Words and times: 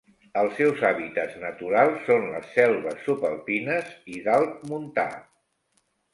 Els 0.43 0.53
seus 0.59 0.79
hàbitats 0.87 1.35
naturals 1.43 1.99
són 2.07 2.25
les 2.31 2.47
selves 2.55 3.05
subalpines 3.09 3.93
i 4.17 4.19
d'alt 4.31 4.67
montà. 4.73 5.07